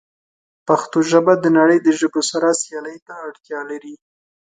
[0.67, 3.95] پښتو ژبه د نړۍ د ژبو سره سیالۍ ته اړتیا لري.